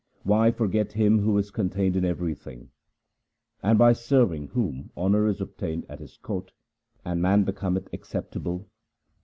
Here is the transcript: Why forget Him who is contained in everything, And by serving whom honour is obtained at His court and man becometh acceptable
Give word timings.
Why 0.23 0.49
forget 0.49 0.93
Him 0.93 1.19
who 1.19 1.37
is 1.37 1.51
contained 1.51 1.95
in 1.95 2.03
everything, 2.03 2.71
And 3.61 3.77
by 3.77 3.93
serving 3.93 4.47
whom 4.47 4.89
honour 4.97 5.27
is 5.27 5.39
obtained 5.39 5.85
at 5.89 5.99
His 5.99 6.17
court 6.17 6.51
and 7.05 7.21
man 7.21 7.43
becometh 7.43 7.87
acceptable 7.93 8.67